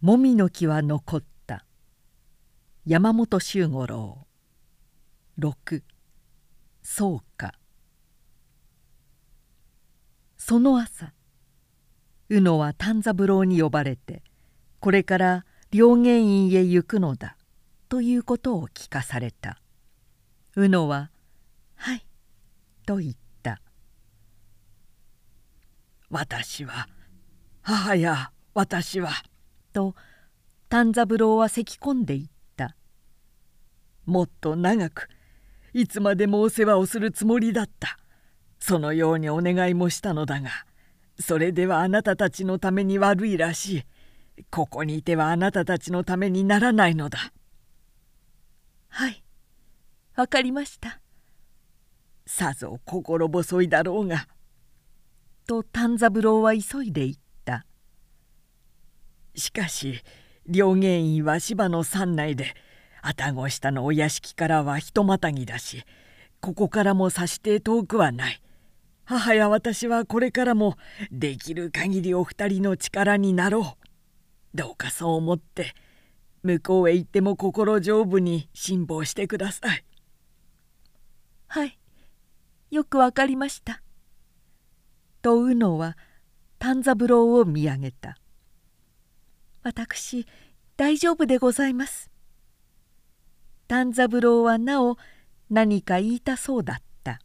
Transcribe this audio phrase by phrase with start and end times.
[0.00, 1.64] もみの木は残った。
[2.86, 4.28] 山本周五郎。
[5.40, 5.82] 6
[6.82, 7.52] そうか。
[10.36, 11.12] その朝
[12.28, 14.22] 宇野は丹三郎に呼ばれて
[14.78, 17.36] これから両芸院へ行くのだ
[17.88, 19.60] ということを聞かされた。
[20.54, 21.10] 宇野は
[21.74, 22.06] 「はい」
[22.86, 23.60] と言った
[26.08, 26.88] 「私は
[27.62, 29.10] 母や私は」
[29.78, 29.94] と
[30.68, 32.74] 丹三郎は咳き込んでいった
[34.06, 35.08] 「もっと長く
[35.72, 37.96] いつまでもお世話をするつもりだった。
[38.58, 40.50] そのようにお願いもしたのだが
[41.20, 44.44] それではあなたたちのために悪いらしい。
[44.50, 47.32] ここにいてはあなたたちのためにならないのだ」
[48.88, 49.22] はい
[50.16, 51.00] わかりました。
[52.26, 54.26] さぞ心細いだろうが」
[55.46, 57.27] と丹三郎は急いで言った
[59.38, 60.02] しかし
[60.46, 62.54] 両芸院は芝の山内で
[63.02, 65.84] 愛宕下のお屋敷からはひとまたぎだし
[66.40, 68.42] ここからもさして遠くはない。
[69.04, 70.76] 母や私はこれからも
[71.10, 73.86] できる限りお二人の力になろう。
[74.54, 75.74] どうかそう思って
[76.42, 79.84] 向こうへ行っても心丈夫に辛抱してください。
[81.48, 81.78] はい
[82.70, 83.82] よくわかりました」
[85.22, 85.96] と宇野は
[86.58, 88.18] 丹三郎を見上げた
[89.68, 90.26] 「私
[90.78, 92.10] 大丈夫でございます」
[93.68, 94.96] 丹三郎はなお
[95.50, 97.20] 何か言いたそうだった。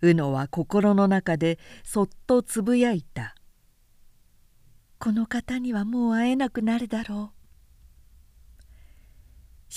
[0.00, 3.34] 宇野は心の中でそっとつぶやいた
[5.00, 7.38] 「この方にはもう会えなくなるだろう」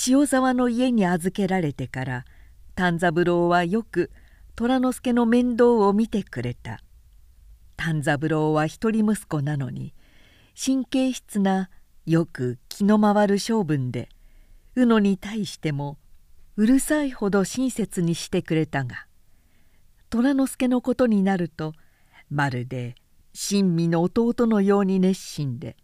[0.08, 2.26] 塩沢の家に預けられてから
[2.76, 4.12] 丹三郎はよく
[4.56, 6.84] 虎之助の面倒を見てくれた。
[7.76, 9.96] 丹三郎は一人息子なのに
[10.64, 11.72] 神経質な
[12.06, 14.10] よく気の回る性分で
[14.76, 15.98] 宇野に対しても
[16.56, 19.08] うるさいほど親切にしてくれたが
[20.12, 21.74] 虎之助のことになると
[22.30, 22.94] まるで
[23.34, 25.78] 親身の弟のように熱心で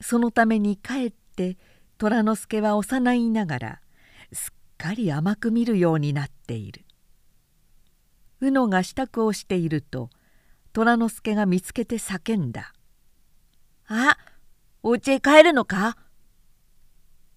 [0.00, 1.58] そのためにかえって
[1.98, 3.80] 虎之助は幼いながら
[4.32, 6.84] すっかり甘く見るようになっている。
[8.40, 10.08] 宇野が支度をしていると
[10.72, 12.74] 虎之助が見つけて叫んだ
[13.94, 14.18] 「あ
[14.82, 15.96] お家へ帰るのか?」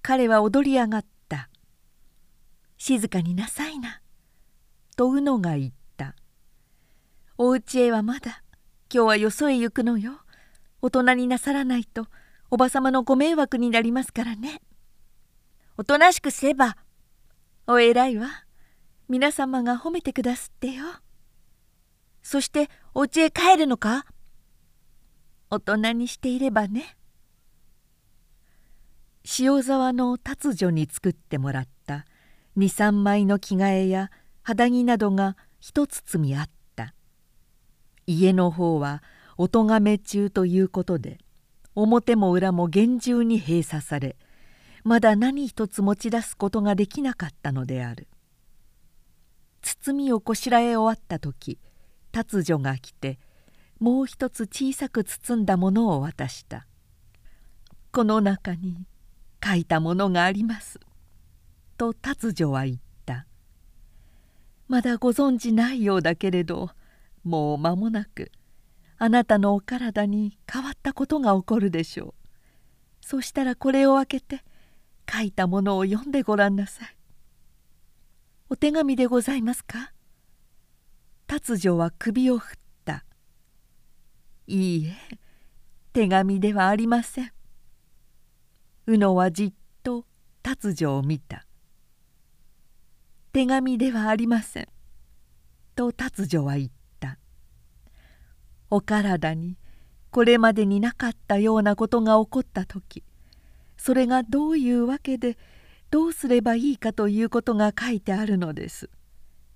[0.01, 1.49] 彼は踊り上がった
[2.77, 4.01] 「静かになさいな」
[4.95, 6.15] と宇野が言った
[7.37, 8.43] 「お家へはまだ。
[8.91, 10.21] 今日はよそへ行くのよ。
[10.81, 12.07] 大人になさらないと。
[12.49, 14.61] おばさまのご迷惑になりますからね。
[15.75, 16.77] おとなしくせば。
[17.67, 18.45] お偉いわ。
[19.09, 20.85] 皆様が褒めてくだすってよ。
[22.23, 24.05] そしてお家へ帰るのか？
[25.49, 26.97] 大人にしていればね。
[29.39, 32.05] 塩沢の達女に作ってもらった
[32.57, 34.09] 23枚の着替えや
[34.41, 36.93] 肌着などが一包みあった
[38.05, 39.03] 家の方は
[39.37, 41.17] お咎め中ということで
[41.75, 44.15] 表も裏も厳重に閉鎖され
[44.83, 48.07] まだ何一つ持ち出すことができなかったのである
[49.61, 51.59] 包みをこしらえ終わった時
[52.13, 53.19] 達女が来て
[53.79, 56.65] もう一つ小さく包んだものを渡した
[57.91, 58.87] 「この中に
[59.43, 60.79] 書いたものがあります」
[61.77, 63.27] と達女は言った
[64.67, 66.71] 「まだご存じないようだけれど
[67.23, 68.31] もう間もなく
[68.97, 72.13] あなたのお体に変わったことが起こるでしょう。
[73.05, 74.43] そしたらこれを開けて
[75.09, 76.97] 書いたものを読んでごらんなさい。
[78.49, 79.93] お手紙でございますか?」
[81.27, 82.57] 達女は首を振っ
[84.47, 85.17] 「いいえ
[85.93, 87.31] 手紙ではありません」
[88.87, 89.53] 宇野はじっ
[89.83, 90.05] と
[90.41, 91.45] 達女を見た
[93.33, 94.67] 「手紙ではありません」
[95.75, 97.19] と達女は言った
[98.71, 99.57] 「お体に
[100.11, 103.03] これまでになかったようなことが起こった時
[103.77, 105.37] それがどういうわけで
[105.91, 108.89] どうすればいいかということが書いてあるのです。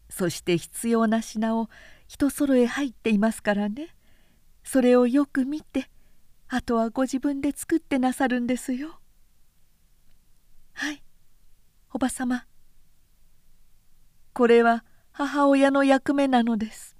[0.09, 1.69] そして必要な品を
[2.07, 3.95] 人揃え入っていますからね。
[4.63, 5.89] それをよく見て
[6.47, 8.99] あとはご自分で作ってなさるんですよ。
[10.73, 11.03] はい
[11.93, 12.45] おばさま
[14.33, 16.95] これは母親の役目なのです」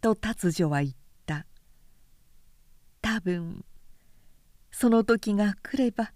[0.00, 0.94] と達女は言っ
[1.26, 1.46] た。
[3.02, 3.64] 多分
[4.70, 6.12] その時が来れば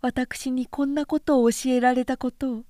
[0.00, 2.64] 私にこんなことを教えられたことを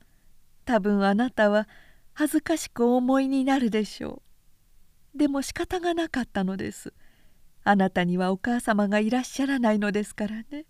[0.65, 1.69] 多分あなたは
[2.13, 4.34] 恥ずかしくお思いになるでしょう。
[5.15, 6.93] でも仕方がなかったのです。
[7.63, 10.67] あなたにはお母様がいらっしゃらないのですからね。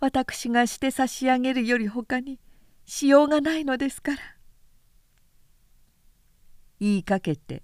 [0.00, 2.40] 私がして差し上げるよりほかに
[2.86, 4.18] しようがないのですから」
[6.80, 7.62] 言いかけて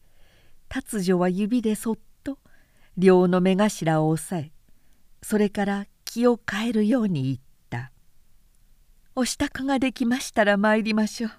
[0.68, 2.38] 達女は指でそっと
[2.98, 4.52] 両の目頭を押さえ
[5.22, 7.38] それから気を変えるように言っ
[7.70, 7.90] た
[9.16, 11.30] 「お支度ができましたら参りましょう」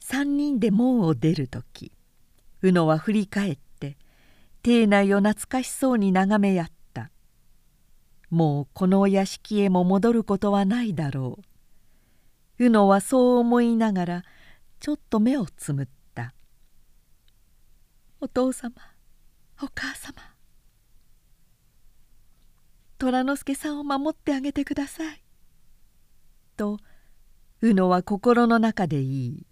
[0.00, 1.92] 三人で門を出る時
[2.62, 3.96] 宇野は振り返って
[4.62, 7.10] 邸内を懐かしそうに眺めやった。
[8.30, 11.38] もうこのお屋敷へも戻ることはないだろ
[12.58, 12.64] う。
[12.64, 14.24] 宇野はそう思いながら
[14.80, 16.34] ちょっと目をつむった
[18.20, 18.74] 「お父様
[19.62, 20.14] お母様。
[22.98, 25.22] 虎之助さんを守ってあげてください」
[26.58, 26.78] と
[27.60, 29.46] 宇野は心の中で言い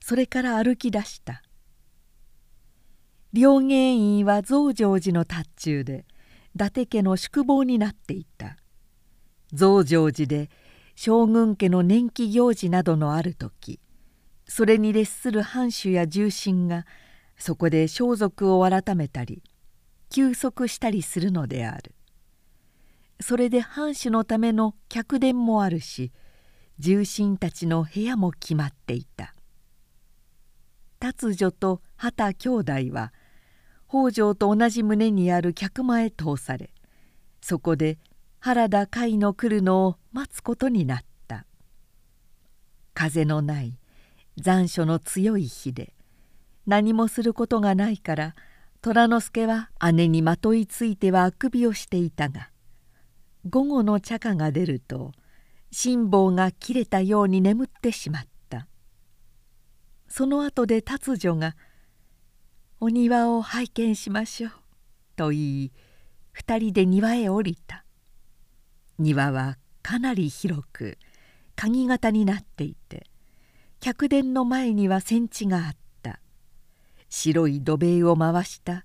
[0.00, 1.42] それから歩き出した。
[3.32, 6.06] 両芸院は増上寺の達中で
[6.54, 8.56] 伊達家の宿坊になっていた。
[9.52, 10.50] 増上寺で
[10.94, 13.80] 将軍家の年季行事などのある時
[14.46, 16.86] それに列する藩主や重臣が
[17.36, 19.42] そこで装束を改めたり
[20.10, 21.94] 休息したりするのである。
[23.20, 26.12] それで藩主のための客殿もあるし
[26.78, 29.34] 重臣たちの部屋も決まっていた。
[30.98, 33.12] 達女と畑兄弟は
[33.88, 36.70] 北条と同じ棟にある客間へ通され
[37.40, 37.98] そこで
[38.38, 41.46] 原田甲斐の来るのを待つことになった。
[42.94, 43.78] 風のない
[44.36, 45.94] 残暑の強い日で
[46.66, 48.34] 何もすることがないから
[48.82, 52.50] 虎之助は姉にまといついてはあくびをしていたが
[53.48, 55.12] 午後の茶花が出ると
[55.70, 58.66] 辛抱が切れたように眠ってしまった。
[60.08, 61.56] その後で達女が
[62.80, 64.52] 「お庭を拝見しましょう」
[65.16, 65.72] と言い
[66.32, 67.84] 二人で庭へ降りた。
[68.98, 70.98] 庭はかなり広く
[71.56, 73.06] 鍵型になっていて
[73.80, 76.20] 客殿の前には戦地があった。
[77.08, 78.84] 白い土塀を回した。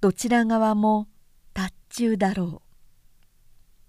[0.00, 1.08] どちら側も
[1.52, 2.66] 達中だろう。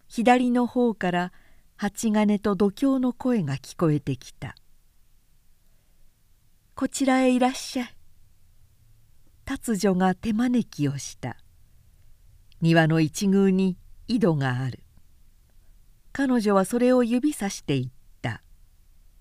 [0.08, 1.34] 左の方から
[1.76, 4.56] 蜂金と度胸の声が聞こえてきた
[6.76, 7.96] 「こちらへいらっしゃい」
[9.48, 11.38] 達女が手招きをした。
[12.60, 13.78] 庭の一宮に
[14.10, 14.84] 井戸がある。
[16.12, 17.92] 彼女はそれを指さして言っ
[18.22, 18.42] た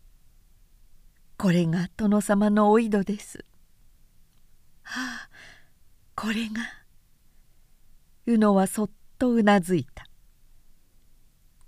[1.39, 3.45] 「これが殿様のお井戸です」
[4.83, 5.31] はあ
[6.17, 6.61] これが。
[8.27, 8.91] 宇野はそっ
[9.21, 10.09] とうなずいた。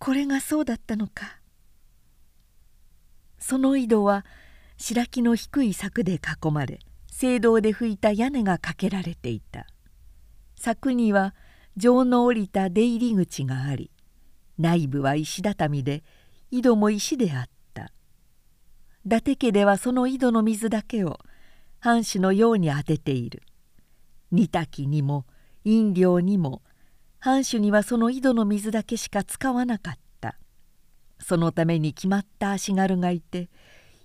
[0.00, 1.38] これがそうだったのか。
[3.38, 4.26] その井戸は
[4.78, 6.80] 白木の低い柵で囲まれ
[7.20, 9.66] 聖堂で拭いた屋根がかけられていた。
[10.54, 11.34] 柵には
[11.76, 13.90] 城の降りた出入り口があり
[14.56, 16.04] 内部は石畳で
[16.52, 17.90] 井戸も石であった。
[19.04, 21.18] 伊達家ではその井戸の水だけを
[21.80, 23.42] 藩主のように当てている。
[24.30, 25.26] 煮炊きにも
[25.64, 26.62] 飲料にも
[27.18, 30.36] 藩主にはその井戸の水だけしか使わなかった。
[31.18, 33.50] そのために決まった足軽がいて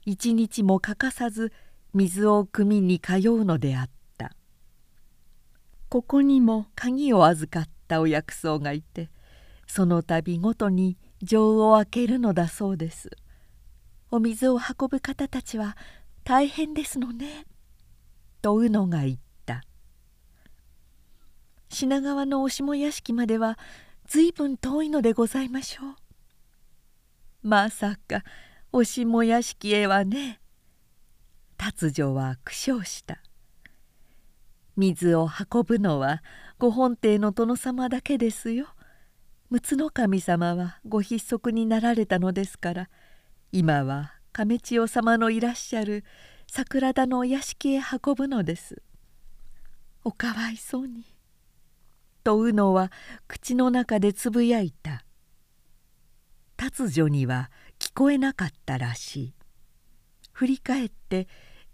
[0.04, 1.54] 一日も欠かさず
[1.94, 4.32] 水を汲みに通うのであった
[5.90, 9.10] ここにも鍵を預かったお薬草がいて
[9.68, 13.10] その度ごとに錠を開けるのだそうです
[14.12, 15.78] お水を運ぶ方たちは
[16.24, 17.46] 大変ですのね
[18.42, 19.18] とうのが言っ
[21.74, 23.58] 品川のお下屋敷までは
[24.06, 27.48] 随分遠いのでございましょう。
[27.48, 28.24] まさか
[28.72, 30.40] お下屋敷へはね。
[31.66, 33.20] 達女は苦笑した。
[34.76, 36.22] 水を運ぶのは
[36.60, 38.68] ご本邸の殿様だけですよ。
[39.50, 42.90] 陸奥神様はご筆足になられたのですから
[43.54, 46.04] 今は亀千代様のいらっしゃる
[46.52, 48.82] 桜田のお屋敷へ運ぶのです。
[50.04, 51.06] おかわいそうに
[52.26, 52.92] とうのは
[53.30, 55.06] 口の中でつぶやいた
[56.58, 59.34] 達女には聞こえなかったらしい
[60.34, 61.28] 振り返って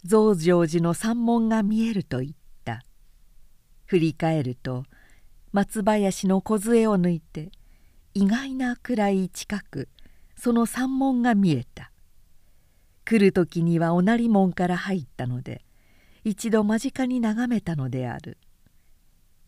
[0.06, 2.32] 増上寺の山門が見えると言っ
[2.64, 2.84] た。
[3.86, 4.86] 振り返ると
[5.52, 7.52] 松林の梢を抜いて
[8.14, 9.90] 意外なくらい近く
[10.36, 11.92] その山門が見えた。
[13.04, 15.66] 来る時にはおなり門から入ったので
[16.24, 18.38] 一度間近に眺めたのである。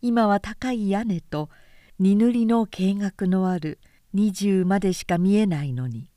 [0.00, 1.48] 今は高い屋根と
[1.98, 3.78] 荷塗りの計画のある
[4.14, 6.10] 20までしか見えないのに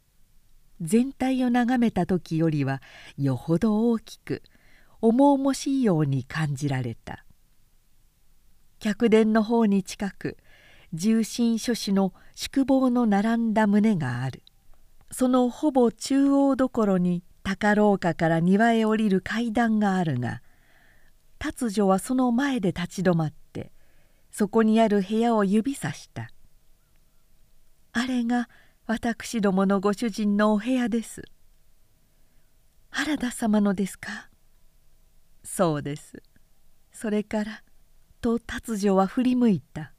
[0.81, 2.81] 全体を眺めた時よりは
[3.17, 4.43] よほど大きく
[5.01, 7.25] 重々しいように感じられた。
[8.79, 10.37] 客殿の方に近く
[10.93, 14.43] 重心諸子の宿坊の並んだ棟がある。
[15.11, 20.41] そのほぼ中央どころに高廊下から庭へ降りる階段があるが
[21.37, 23.71] 達女はその前で立ち止まって
[24.31, 26.31] そこにある部屋を指さした
[27.93, 28.49] 「あれが
[28.87, 31.23] 私どものご主人のお部屋です」
[32.91, 34.29] 「原田様のですか?」
[35.43, 36.21] 「そうです」
[36.93, 37.63] それから
[38.21, 39.91] と達女は振り向いた。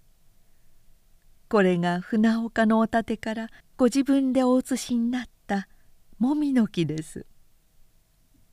[1.49, 5.69] これが船岡のお建からご自分でお写しになった
[6.19, 7.27] もみの木です。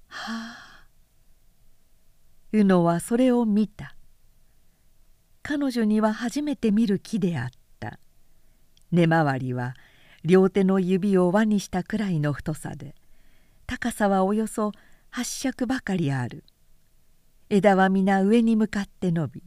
[0.07, 0.87] はあ。
[2.51, 3.95] 宇野はそれを見た。
[5.41, 7.49] 彼女には初めて見る木であっ
[7.79, 7.99] た。
[8.91, 9.73] 根回りは
[10.23, 12.95] 両手の指を輪にしたくらいの太さで
[13.67, 14.71] 高さはおよそ
[15.09, 16.43] 八尺ばかりある。
[17.49, 19.43] 枝は皆上に向かって伸び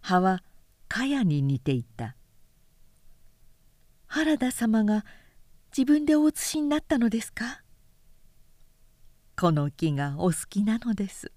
[0.00, 0.42] 葉は
[0.88, 2.16] 茅に似ていた。
[4.06, 5.04] 原田様が
[5.76, 7.62] 自分でお写しになったのですか？
[9.38, 11.30] この木がお好きなのです」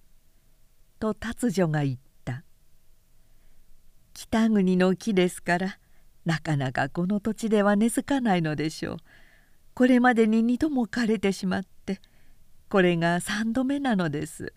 [0.99, 2.45] と達女が言った
[4.13, 5.79] 「北国の木ですから
[6.25, 8.97] なかなかこの土地では根付かないのでしょう。
[9.73, 11.99] これまでに2度も枯れてしまって
[12.69, 14.53] これが3度目なのです。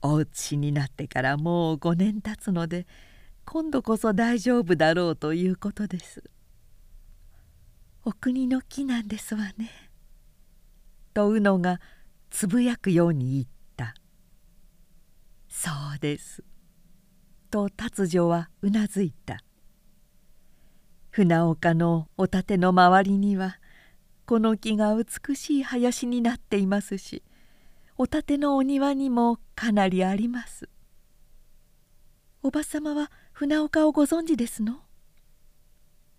[0.00, 2.86] お家しになってからもう5年経つので
[3.44, 6.22] 今度こそ大丈夫だろうということです。
[8.04, 9.70] お国の木なんですわね」
[11.12, 11.80] とうのが
[12.30, 13.94] つぶやくように言った
[15.48, 16.42] 「そうです」
[17.50, 19.42] と達女はうなずいた。
[21.10, 23.58] 船岡のお建の周りには
[24.26, 27.22] この木が美しい林になっていますし
[27.96, 30.68] お建のお庭にもかなりあります。
[32.42, 34.82] おばさまは船岡をご存知ですの？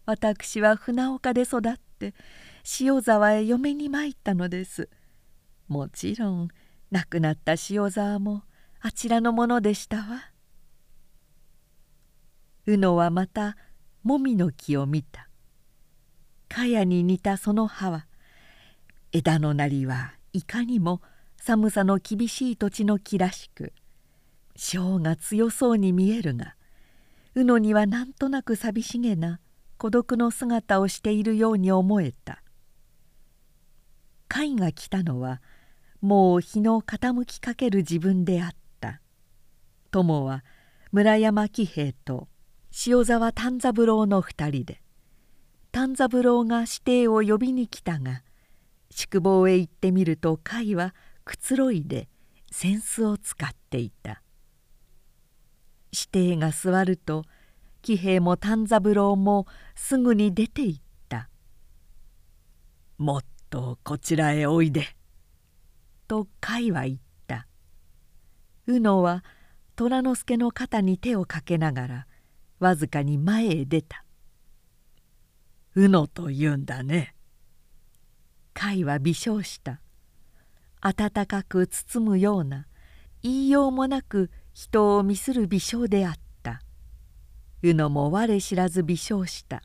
[0.05, 1.61] 私は船岡で育っ
[1.99, 2.13] て
[2.81, 4.89] 塩沢へ嫁に参ったのです。
[5.69, 6.47] もちろん
[6.91, 8.43] 亡くなった塩沢も
[8.81, 10.31] あちらのものでしたわ。
[12.65, 13.55] 宇野はまた
[14.03, 15.29] もみの木を見た。
[16.49, 18.07] 茅に似たその葉は
[19.11, 21.01] 枝のなりはいかにも
[21.37, 23.71] 寒さの厳しい土地の木らしく
[24.55, 26.55] 性が強そうに見えるが
[27.35, 29.39] 宇野にはなんとなく寂しげな
[29.77, 32.43] 孤独の姿をしているように思えた。
[34.27, 35.41] 貝が来たのは
[36.01, 39.01] もう日の傾きかける自分であった
[39.91, 40.43] 友は
[40.91, 42.27] 村山喜兵衛と
[42.85, 44.81] 塩沢丹三郎の二人で
[45.71, 48.23] 丹三郎が指定を呼びに来たが
[48.91, 50.93] 宿坊へ行ってみると甲斐は
[51.25, 52.09] くつろいで
[52.51, 54.23] 扇子を使っていた。
[55.91, 57.25] 指定が座ると
[57.81, 61.29] 喜兵衛も丹三郎もすぐに出て行った
[62.97, 64.95] 「もっとこちらへおいで」
[66.07, 66.97] と甲斐は言っ
[67.27, 67.47] た。
[68.67, 69.23] 宇野は
[69.75, 72.07] 虎之助の肩に手をかけながら
[72.59, 74.03] わずかに前へ出た
[75.75, 77.15] 「宇野と言うんだね」
[78.53, 79.81] 甲斐は微笑した。
[80.81, 82.65] 温かく包むような
[83.21, 86.61] 言いようもなく人を見する微笑であった。
[87.61, 89.61] 宇野も我知らず微笑した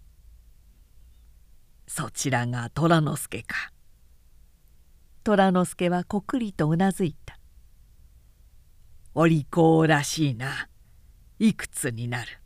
[1.87, 3.73] 「そちらが虎之助か」
[5.23, 7.39] 虎之助はこくりとうなずいた
[9.15, 10.69] 「お利口らしいな。
[11.39, 12.39] いくつになる」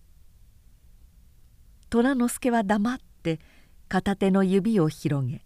[1.91, 3.41] 虎之助は黙って
[3.89, 5.45] 片手の指を広げ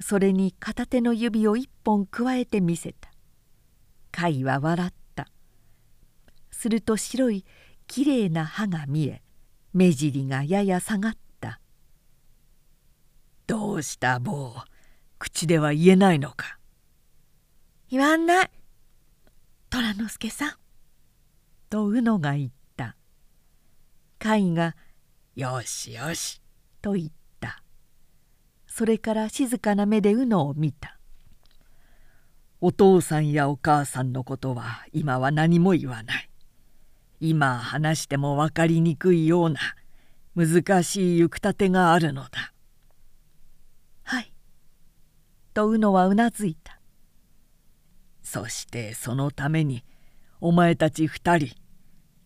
[0.00, 3.10] それに片手の指を一本加えてみせた。
[4.14, 5.28] 甲斐は笑った。
[6.50, 7.44] すると白い
[7.86, 9.22] きれいな歯が見え
[9.72, 11.60] 目尻がやや下がった
[13.46, 14.54] 「どうした坊
[15.18, 16.58] 口では言えないのか」
[17.90, 18.50] 言わんない。
[19.70, 20.52] 虎之助さん」
[21.70, 22.96] と宇野が言った。
[24.20, 24.76] 甲斐が
[25.38, 26.42] 「よしよし」
[26.82, 27.62] と言った。
[28.66, 30.98] それから静かな目で宇野を見た。
[32.60, 36.28] お父さんやお母さんのことは今は何も言わない。
[37.20, 39.60] 今話しても分かりにくいような
[40.34, 42.52] 難しい行く立てがあるのだ。
[44.02, 44.32] はい。
[45.54, 46.80] と宇野はうなずいた。
[48.24, 49.84] そしてそのために
[50.40, 51.54] お前たち二人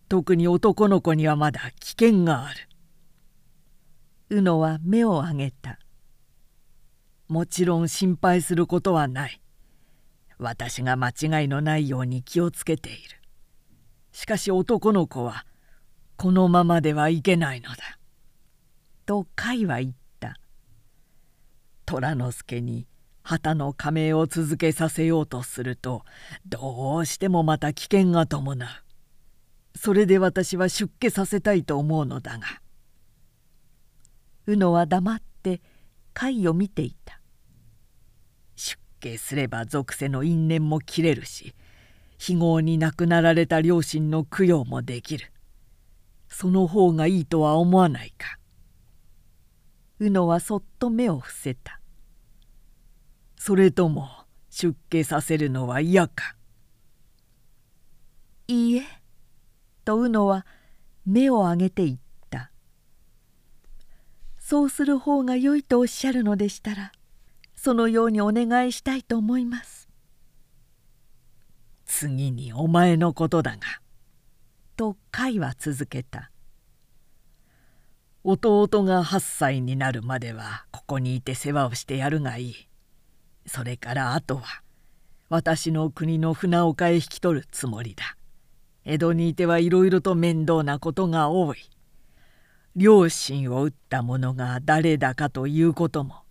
[0.09, 2.72] 特に男の子にはまだ危険がある。
[4.33, 5.79] 宇野は目を上げた。
[7.29, 9.43] もちろん心配することはない。
[10.39, 13.01] 私が間違いのないように気をつけている。
[14.11, 15.45] しかし男の子は
[16.17, 17.99] このままではいけないのだ。
[19.05, 20.39] と甲斐は言った
[21.85, 22.87] 虎之助に
[23.23, 26.05] 旗の加盟を続けさせようとすると
[26.47, 28.69] どうしてもまた危険が伴う
[29.79, 32.62] それで私は出家させたいと思うのだが
[34.47, 35.61] 宇野は黙って
[36.15, 37.21] 貝を見ていた。
[38.57, 41.55] 出家すれば属性の因縁も切れるし
[42.19, 45.33] 非業に亡くなられた両親の供養もできる。
[46.29, 48.39] その方がいいとは思わないか。
[49.99, 51.81] 宇野はそっと目を伏せた。
[53.37, 54.09] それとも
[54.51, 56.37] 出家させるのは嫌か。
[58.47, 58.83] いいえ。
[59.85, 60.47] と宇野は
[61.05, 62.02] 目を上げて言った。
[64.43, 66.93] そうする方が良いとおっしゃるのでしたら
[67.55, 69.89] そのようにお願いしたいと思います
[71.87, 73.59] 次にお前のことだが」
[74.77, 76.31] と甲斐は続けた
[78.25, 82.69] 「弟が8歳になるまではここにいて世話をしてやるがいい。
[83.47, 84.63] それからあとは
[85.29, 88.17] 私の国の船岡へ引き取るつもりだ。
[88.85, 91.72] 江戸にいてはいろいろと面倒なことが多い。
[92.75, 96.23] 両親を撃った者が誰だかということも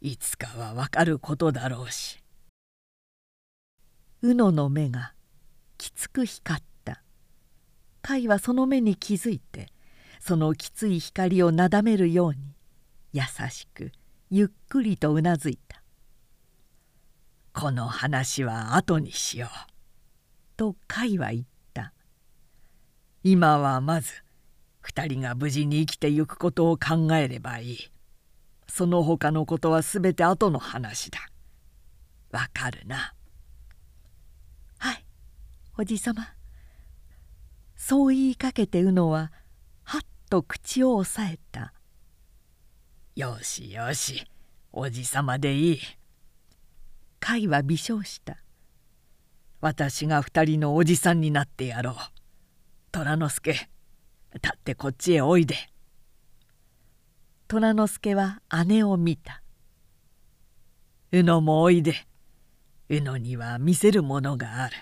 [0.00, 2.22] いつかはわかることだろうし。
[4.22, 5.12] 宇野の目が
[5.76, 7.02] きつく光った
[8.02, 9.68] 甲斐はその目に気づいて
[10.18, 12.38] そのきつい光をなだめるように
[13.12, 13.92] 優しく
[14.30, 15.80] ゆっくりとうなずいた
[17.52, 19.50] この話は後にしよう。
[20.56, 21.92] と甲斐は言った
[23.22, 24.24] 今はまず
[24.88, 27.78] 2人が無事に生きてゆくことを考えればいい。
[28.68, 31.20] その他のことは全て後の話だ。
[32.30, 33.14] わかるな。
[34.78, 35.04] はい
[35.76, 36.34] おじさま
[37.76, 39.32] そう言いかけてうのは
[39.82, 41.72] はっと口を押さえた
[43.14, 44.24] よしよし
[44.72, 45.80] おじさまでいい
[47.20, 48.38] 甲斐は微笑した
[49.60, 51.94] 私が二人のおじさんになってやろう
[52.92, 53.70] 虎之助
[54.34, 55.56] 立ってこっちへおいで。
[57.48, 59.42] 虎之助は姉を見た。
[61.12, 61.94] 宇野もおいで。
[62.90, 64.74] 宇野には見せるものがある。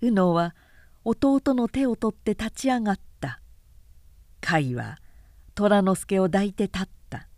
[0.00, 0.54] 宇野は
[1.04, 3.40] 弟の手を取って立ち上がった。
[4.40, 4.98] 甲斐は
[5.54, 7.28] 虎之助を抱いて立った。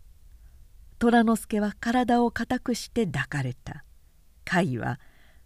[0.97, 3.85] 虎之助は体を固くして抱かれた。
[4.49, 4.99] 甲斐は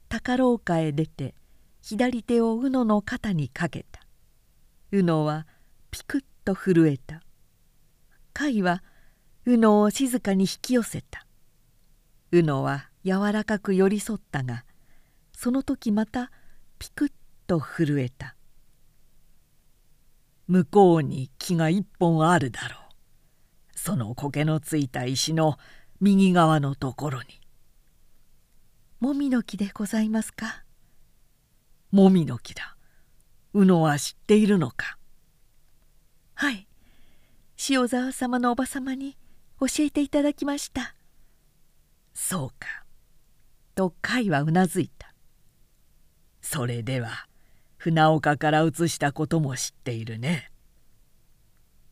[0.07, 1.35] 高廊下へ出て
[1.81, 4.02] 左手を宇野の肩にかけた。
[4.93, 5.47] 宇野は
[5.89, 7.23] ピクッと震えた。
[8.37, 8.83] 甲斐は
[9.43, 11.25] 宇野を静かに引き寄せた。
[12.31, 14.65] 宇野は柔らかく寄り添ったが
[15.35, 16.29] その時また
[16.77, 17.11] ピクッ
[17.47, 18.35] と震えた。
[20.47, 22.79] 向こうに木が一本あるだろう。
[23.75, 25.57] その苔のついた石の
[26.01, 27.41] 右側のところに。
[28.99, 30.63] もみの木でございますか？
[31.89, 32.77] もみの木だ。
[33.53, 34.97] 宇野は知っているのか？
[36.33, 36.67] はい。
[37.69, 39.15] 塩沢様のおば様に
[39.59, 40.95] 教えていただきました。
[42.13, 42.83] そうか。
[43.75, 45.13] と甲斐はうなずいた。
[46.41, 47.27] それでは
[47.77, 50.51] 船岡から移したことも知っているね。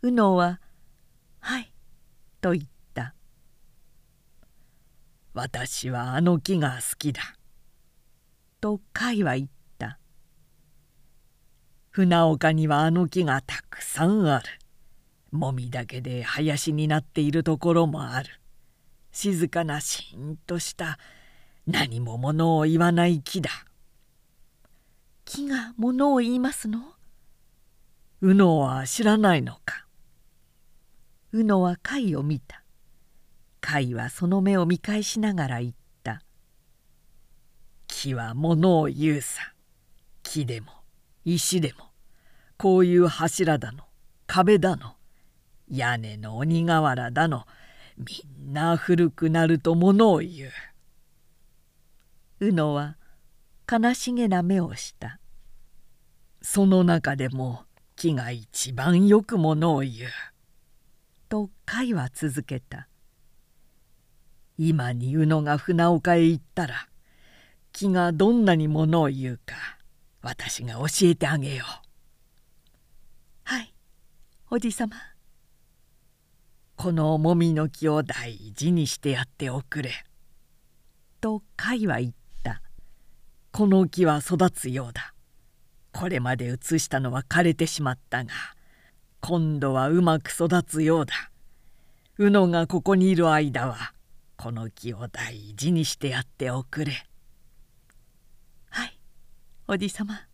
[0.02, 0.60] 宇野は
[1.40, 1.72] 「はい」
[2.42, 2.64] と言っ
[2.96, 3.14] た
[5.34, 7.22] 「私はあの木が好きだ」
[8.60, 9.61] と甲斐は言った
[11.92, 14.46] 船岡にはあの木がたくさんある。
[15.32, 18.30] もみだけで林になっているところもある。
[19.12, 20.98] 静かなしんとした
[21.68, 23.50] 何もものを言わない木だ。
[25.26, 26.80] 木がものを言いますの？
[28.22, 29.86] 宇野は知らないのか。
[31.34, 32.64] 宇野は貝を見た。
[33.60, 35.74] 貝はその目を見返しながら言っ
[36.04, 36.24] た
[37.88, 39.54] 「木はものを言うさ。
[40.24, 40.72] 木でも
[41.26, 41.86] 石でも
[42.58, 43.84] こういう柱だの
[44.28, 44.96] 壁だの
[45.68, 47.46] 屋根の鬼瓦だの
[47.98, 50.52] みんな古くなるとものを言う」
[52.48, 52.98] 宇野は
[53.72, 55.20] 悲しげな目をした
[56.42, 60.10] その中でも木が一番よくものを言う。
[61.30, 62.88] と貝は続けた。
[64.58, 66.88] 今に宇野が船岡へ行ったら
[67.72, 69.56] 木がどんなにものを言うか
[70.22, 71.68] 私が教えてあげよう。
[73.44, 73.74] はい
[74.50, 74.96] おじさま。
[76.76, 79.92] このもみの木を大事にしてやっておくれ。
[81.20, 82.62] と貝は言った。
[83.52, 85.14] この木は育つようだ。
[85.94, 88.32] これまで移したのは枯れてしまったが
[89.20, 91.14] 今度はうまく育つようだ
[92.18, 93.94] 宇野がここにいる間は
[94.38, 97.11] この木を大事にしてやっておくれはい
[99.68, 100.28] おじさま。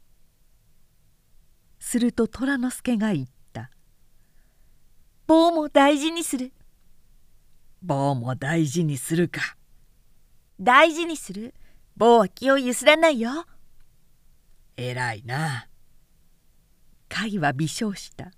[1.79, 3.69] すると虎之助が言った
[5.27, 6.51] 「棒も大事にする」
[7.81, 9.55] 「棒も大事にするか」
[10.59, 11.53] 「大事にする。
[11.95, 13.45] 棒は気をゆすらないよ」
[14.77, 15.67] 偉いな。
[17.09, 18.31] 貝は微笑した。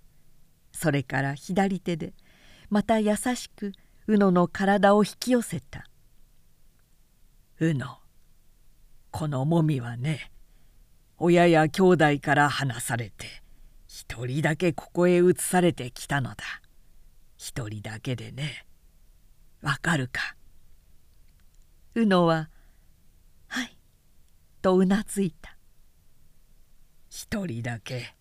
[0.71, 2.13] それから左手で
[2.69, 3.73] また優しく
[4.07, 5.89] 宇野の体を引き寄せた
[7.59, 7.99] 「宇野
[9.11, 10.31] このもみはね
[11.19, 13.43] 親や兄弟から離されて
[13.87, 16.37] 一人だけここへ移されてきたのだ。
[17.37, 18.65] 一人だけでね
[19.61, 20.35] わかるか?」
[21.95, 22.49] 宇野は
[23.47, 23.77] 「はい」
[24.61, 25.57] とうなずいた。
[27.09, 28.15] 一人だけ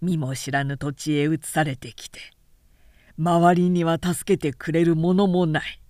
[0.00, 2.18] 見も知らぬ土地へ移されてきて
[3.18, 5.80] 周りには助けてくれるものもない。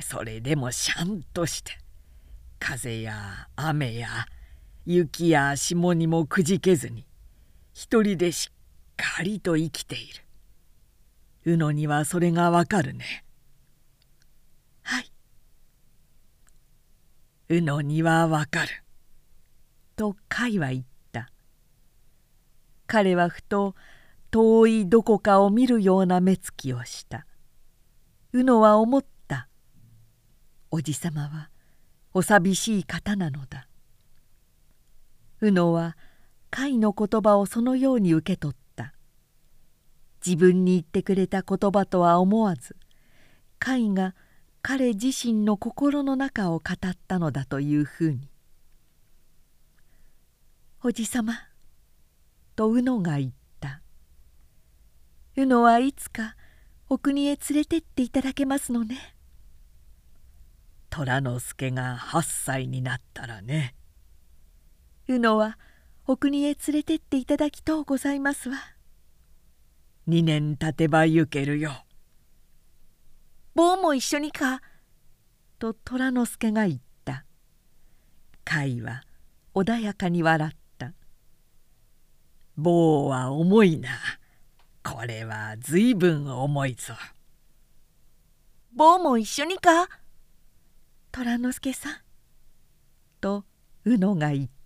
[0.00, 1.72] それでもしゃんとして
[2.60, 4.26] 風や雨や
[4.90, 7.04] 雪や霜にもくじけずに
[7.74, 8.54] 一人でしっ
[8.96, 10.24] かりと生きている。
[11.44, 13.22] 宇野にはそれがわかるね。
[14.80, 15.12] はい。
[17.50, 18.68] 宇野にはわかる。
[19.94, 21.30] と甲は言った。
[22.86, 23.74] 彼はふと
[24.30, 27.26] 遠いどこかを見るような目つきをした。
[28.32, 29.48] 宇野は思った。
[30.70, 31.50] おじさまは
[32.14, 33.67] お寂しい方なのだ。
[35.40, 35.96] 宇野は
[36.50, 38.68] 甲斐の言葉をそのように受け取った。
[40.24, 42.76] 自分に言ってくれた言葉とは思わず
[43.64, 44.14] 甲斐が
[44.62, 48.28] 彼自身の心の中を語ったのだというふうに
[50.82, 51.34] 「おじさま」
[52.56, 53.80] と宇野が言った
[55.36, 56.36] 「宇野はいつか
[56.88, 59.16] お国へ連れてっていただけますのね」
[60.90, 63.74] 虎之助が8歳になったらね。
[65.08, 65.58] 宇野は
[66.06, 68.58] お国へ連れてっていただきとうございますわ。
[70.06, 71.72] 2年経てば行けるよ。
[73.54, 74.60] 坊も一緒にか?」
[75.58, 77.24] と虎之助が言った。
[78.44, 79.02] 甲は
[79.54, 80.92] 穏やかに笑った
[82.56, 83.90] 「坊は重いな。
[84.82, 86.94] これはずいぶん重いぞ」
[88.72, 89.88] 「坊も一緒にか?」
[91.12, 91.96] 虎之助さん」
[93.22, 93.46] と
[93.84, 94.57] 宇野が言った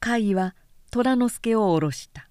[0.00, 0.54] 甲斐は
[0.90, 2.28] 虎之助を下ろした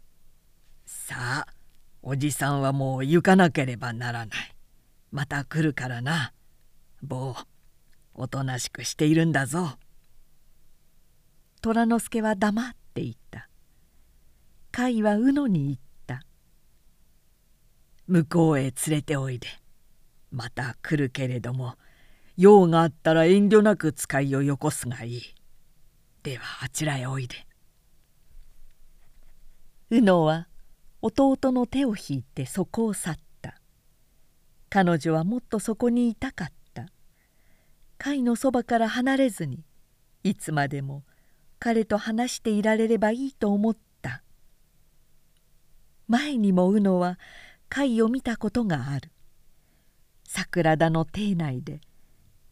[0.86, 1.54] 「さあ
[2.02, 4.56] おじさんはもう行かなければならない。
[5.12, 6.32] また来るからな。
[7.02, 7.36] 坊
[8.14, 9.78] おとなしくしているんだぞ」
[11.60, 13.48] 虎之助は黙っていた。
[14.74, 16.24] 甲斐は宇野に言った
[18.08, 19.46] 「向こうへ連れておいで。
[20.30, 21.76] また来るけれども
[22.36, 25.34] 用があったら遠慮なく使いをよこすがいい
[26.22, 27.46] ではあちらへおいで」
[29.90, 30.46] 宇野は
[31.02, 33.60] 弟の手を引いてそこを去った。
[34.68, 36.82] 彼女はもっとそこにいたかった。
[37.98, 39.64] 甲斐のそばから離れずに
[40.22, 41.02] いつまでも
[41.58, 44.22] 彼と話していられればいいと思った。
[46.06, 47.18] 前にも宇野は
[47.68, 49.10] 甲斐を見たことがある。
[50.24, 51.80] 桜田の邸内で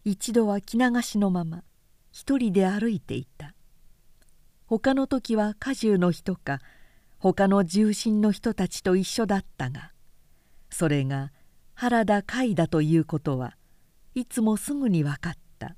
[0.05, 1.63] 一度は着流しのまま
[2.11, 3.55] 一人で歩いていた。
[4.69, 6.61] 他の時は家中の人か
[7.19, 9.93] 他の重臣の人たちと一緒だったが
[10.71, 11.33] それが
[11.75, 13.57] 原田甲だということは
[14.15, 15.77] いつもすぐに分かった。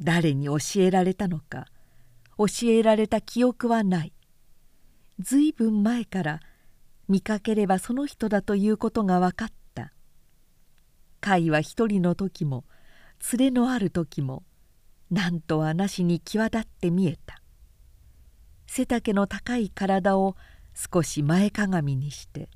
[0.00, 1.66] 誰に教えられたのか
[2.36, 4.12] 教えられた記憶はない。
[5.18, 6.40] ずいぶん前から
[7.08, 9.92] 見かければその人だということが分かった。
[11.20, 12.64] 甲は一人の時も
[13.32, 14.44] 連れのある時も
[15.10, 17.41] 何とはなしに際立って見えた。
[18.66, 20.36] 背丈の高い体を
[20.74, 22.48] 少し前かがみにして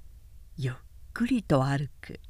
[0.57, 0.75] ゆっ
[1.13, 2.21] くりと歩く。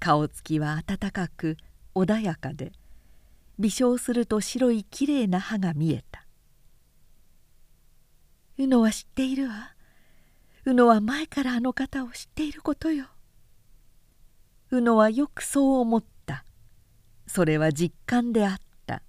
[0.00, 1.56] 顔つきは温かく
[1.94, 2.72] 穏やかで
[3.58, 6.26] 微笑すると白いきれいな歯が見えた
[8.58, 9.74] 「宇野は知っているわ。
[10.66, 13.06] 宇野は前からあの方を知っていることよ」
[14.70, 16.44] 宇野はよくそう思った。
[17.26, 19.02] それは実感であった。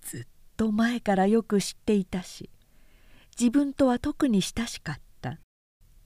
[0.00, 2.50] ずっと前からよく知っていたし
[3.38, 5.38] 自分とは特に親しかった。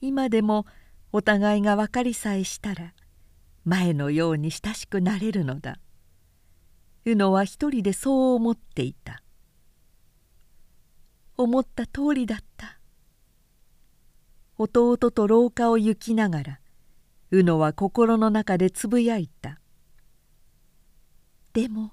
[0.01, 0.65] 今でも
[1.13, 2.95] お互いが分かりさえしたら
[3.65, 5.79] 前のように親しくなれるのだ。
[7.05, 9.23] 宇野は一人でそう思っていた。
[11.37, 12.79] 思った通りだった。
[14.61, 16.61] 弟と廊下を行きながら
[17.31, 19.61] 宇野は心の中でつぶやいた
[21.55, 21.93] 「でも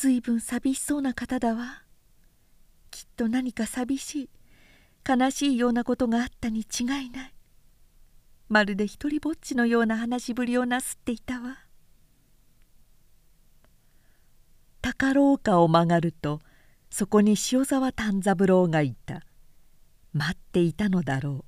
[0.00, 1.82] ずいぶん寂しそうな方だわ。
[2.90, 4.30] きっと何か寂しい
[5.06, 7.34] 悲しいようなことがあったに違いない。
[8.48, 11.58] まるで一りぼっちのような話しぶりをなすっていたわ」
[14.80, 16.40] 高廊下を曲がると
[16.88, 19.26] そこに塩沢丹三郎がいた。
[20.14, 21.44] 待っていたのだろ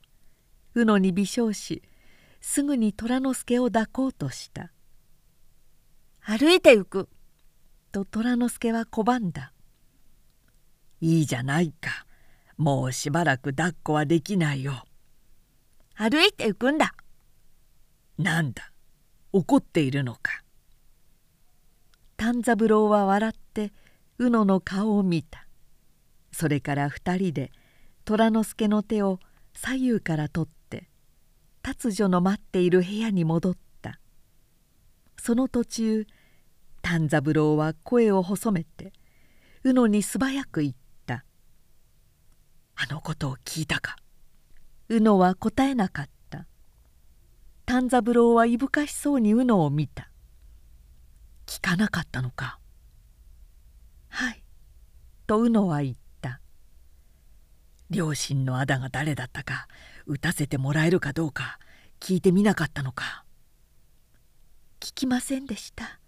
[0.74, 0.82] う。
[0.82, 1.82] 宇野に微笑し
[2.42, 4.74] すぐに虎之助を抱こうとした
[6.20, 7.08] 「歩いて行く」
[7.92, 9.52] と虎之助は拒んだ
[11.00, 12.06] 「いいじゃないか。
[12.56, 14.84] もうしばらく抱っこはできないよ」
[15.94, 16.94] 「歩いて行くんだ」
[18.18, 18.72] なんだ？
[19.32, 20.42] 怒っているのか。
[22.16, 23.72] 丹三郎は笑って
[24.18, 25.46] 宇野の顔を見た。
[26.30, 27.52] それから二人で
[28.04, 29.18] 虎之助の手を
[29.54, 30.88] 左右から取って
[31.62, 33.98] 達女の待っている部屋に戻った。
[35.18, 36.06] その途中
[36.82, 38.92] 丹三郎は声を細めて
[39.64, 40.74] 宇野に素早く言っ
[41.06, 41.24] た
[42.76, 43.96] 「あのことを聞いたか?」
[44.88, 46.46] 宇野は答えなかった。
[47.64, 50.10] 丹三郎はいぶかしそうに宇野を見た。
[51.46, 52.58] 聞かなかったのか。
[54.10, 54.44] はい。
[55.26, 56.42] と宇野は言った。
[57.88, 59.66] 両親のあだが誰だったか
[60.04, 61.58] 打たせてもらえるかどうか
[61.98, 63.24] 聞いてみなかったのか。
[64.78, 66.01] 聞きませんでした。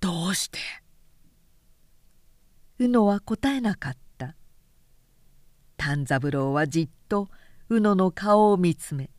[0.00, 0.58] どうして？
[2.78, 4.34] 宇野は答えなかった。
[5.76, 7.28] 丹三郎はじっと
[7.68, 9.10] 宇野の顔を見つめ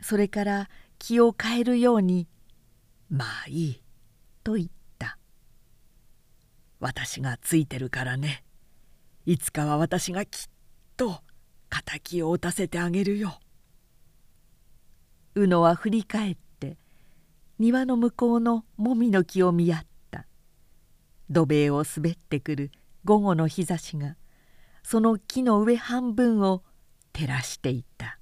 [0.00, 2.28] それから気を変えるように
[3.10, 3.82] 「まあいい」
[4.44, 5.18] と言った
[6.78, 8.44] 「私がついてるからね。
[9.26, 10.48] いつかは私がきっ
[10.96, 11.22] と
[11.84, 13.40] 敵を打たせてあげるよ」
[15.34, 16.78] 宇野は振り返って
[17.58, 19.87] 庭の向こうのもみの木を見合った。
[21.30, 22.70] 土塀を滑ってくる
[23.04, 24.16] 午後の日差しが
[24.82, 26.62] その木の上半分を
[27.12, 28.17] 照らしていた。